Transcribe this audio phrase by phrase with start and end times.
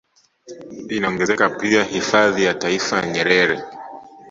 [0.89, 3.63] Inaongezeka pia hifadhi ya taifa ya Nyerere